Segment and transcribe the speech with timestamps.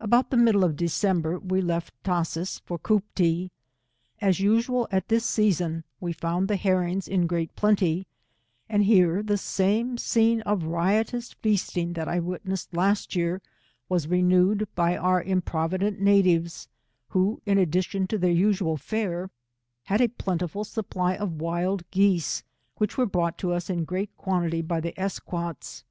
[0.00, 3.52] About the middle of December, weleftTasiiees for Cooptee.
[4.20, 8.08] As usual at this season, we found the herrings in great plenty,
[8.68, 13.40] and here the same scene of riotous feasting that I witnessed last year,
[13.88, 16.66] was renewed by pur improvident natives,
[17.10, 19.30] who, in addition to their usual fare,
[19.84, 22.42] had a plentiful supply of wild geese,
[22.78, 25.84] which were brought us in great quan tities by the Esquotes.